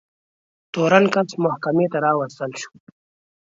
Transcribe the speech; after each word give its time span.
تورن 0.73 1.05
کس 1.13 1.29
محکمې 1.43 1.85
ته 1.91 1.97
راوستل 2.05 2.51
شو. 2.61 2.71